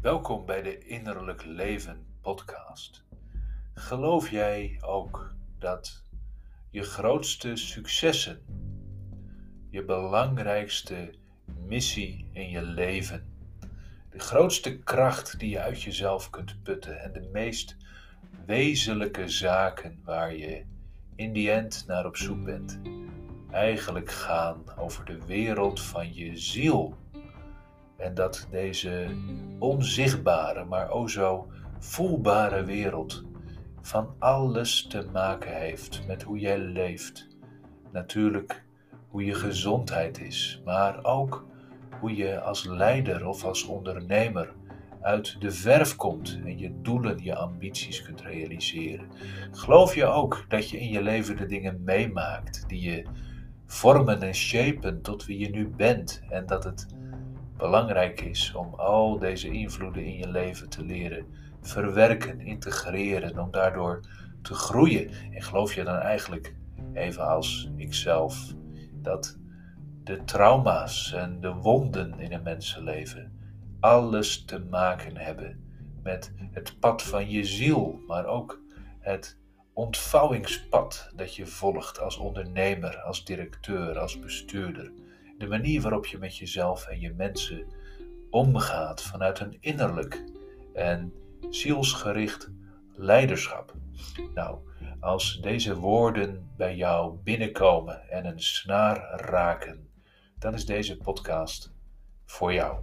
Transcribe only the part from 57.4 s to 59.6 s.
belangrijk is om al deze